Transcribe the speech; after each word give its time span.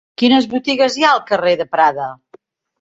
Quines 0.19 0.47
botigues 0.53 0.97
hi 1.01 1.05
ha 1.09 1.13
al 1.19 1.23
carrer 1.29 1.55
de 1.63 1.71
Prada? 1.77 2.11